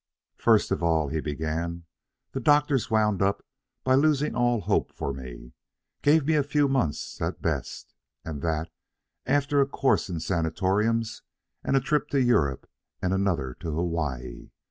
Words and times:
"First 0.37 0.71
of 0.71 0.81
all," 0.81 1.09
he 1.09 1.19
began, 1.19 1.85
"the 2.31 2.39
doctors 2.39 2.89
wound 2.89 3.21
up 3.21 3.45
by 3.83 3.93
losing 3.93 4.35
all 4.35 4.61
hope 4.61 4.91
for 4.91 5.13
me. 5.13 5.53
Gave 6.01 6.25
me 6.25 6.33
a 6.33 6.41
few 6.41 6.67
months 6.67 7.21
at 7.21 7.39
best, 7.43 7.93
and 8.25 8.41
that, 8.41 8.71
after 9.27 9.61
a 9.61 9.67
course 9.67 10.09
in 10.09 10.19
sanatoriums 10.19 11.21
and 11.63 11.77
a 11.77 11.79
trip 11.79 12.07
to 12.07 12.19
Europe 12.19 12.67
and 12.99 13.13
another 13.13 13.53
to 13.59 13.69
Hawaii. 13.75 14.49